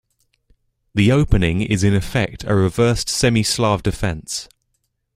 The 0.95 1.11
opening 1.11 1.61
is 1.61 1.83
in 1.83 1.93
effect 1.93 2.43
a 2.45 2.55
reversed 2.55 3.07
Semi-Slav 3.07 3.83
Defense. 3.83 4.49